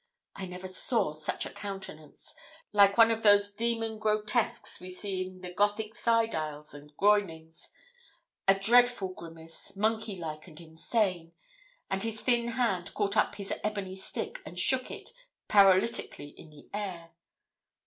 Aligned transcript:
I 0.35 0.47
never 0.47 0.67
saw 0.67 1.13
such 1.13 1.45
a 1.45 1.51
countenance 1.51 2.33
like 2.73 2.97
one 2.97 3.11
of 3.11 3.21
those 3.21 3.53
demon 3.53 3.99
grotesques 3.99 4.79
we 4.79 4.89
see 4.89 5.27
in 5.27 5.41
the 5.41 5.53
Gothic 5.53 5.93
side 5.93 6.33
aisles 6.33 6.73
and 6.73 6.91
groinings 6.97 7.69
a 8.47 8.57
dreadful 8.57 9.09
grimace, 9.09 9.75
monkey 9.75 10.17
like 10.17 10.47
and 10.47 10.59
insane 10.59 11.33
and 11.87 12.01
his 12.01 12.19
thin 12.21 12.47
hand 12.53 12.95
caught 12.95 13.15
up 13.15 13.35
his 13.35 13.53
ebony 13.63 13.95
stick, 13.95 14.41
and 14.43 14.57
shook 14.57 14.89
it 14.89 15.11
paralytically 15.47 16.33
in 16.35 16.49
the 16.49 16.67
air. 16.73 17.11